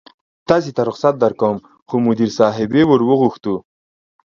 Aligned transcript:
تاسې 0.49 0.69
ته 0.75 0.81
رخصت 0.89 1.15
درکوم، 1.19 1.57
خو 1.87 1.95
مدیر 2.05 2.29
صاحبې 2.39 2.83
ور 2.87 3.01
وغوښتو. 3.05 3.55